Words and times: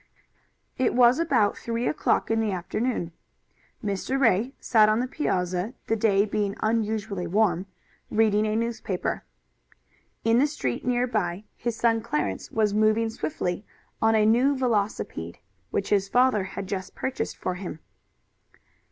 It 0.79 0.95
was 0.95 1.19
about 1.19 1.55
three 1.59 1.87
o'clock 1.87 2.31
in 2.31 2.39
the 2.39 2.51
afternoon. 2.51 3.11
Mr. 3.85 4.19
Ray 4.19 4.55
sat 4.59 4.89
on 4.89 4.99
the 4.99 5.05
piazza, 5.05 5.75
the 5.85 5.95
day 5.95 6.25
being 6.25 6.55
unusually 6.61 7.27
warm, 7.27 7.67
reading 8.09 8.47
a 8.47 8.55
newspaper. 8.55 9.23
In 10.23 10.39
the 10.39 10.47
street 10.47 10.83
near 10.83 11.05
by, 11.05 11.43
his 11.55 11.75
son 11.75 12.01
Clarence 12.01 12.51
was 12.51 12.73
moving 12.73 13.11
swiftly 13.11 13.63
on 14.01 14.15
a 14.15 14.25
new 14.25 14.57
velocipede 14.57 15.37
which 15.69 15.89
his 15.89 16.09
father 16.09 16.45
had 16.45 16.65
just 16.65 16.95
purchased 16.95 17.37
for 17.37 17.53
him. 17.53 17.77